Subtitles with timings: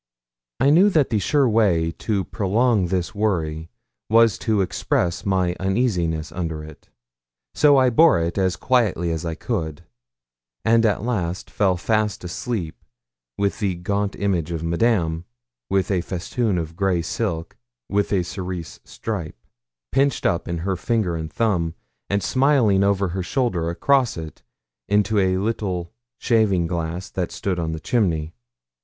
[0.59, 3.69] I knew that the sure way to prolong this worry
[4.09, 6.89] was to express my uneasiness under it,
[7.53, 9.83] so I bore it as quietly as I could;
[10.65, 12.83] and at last fell fast asleep
[13.37, 15.23] with the gaunt image of Madame,
[15.69, 17.55] with a festoon of grey silk
[17.87, 19.37] with a cerise stripe,
[19.91, 21.75] pinched up in her finger and thumb,
[22.09, 24.41] and smiling over her shoulder across it
[24.89, 28.33] into the little shaving glass that stood on the chimney.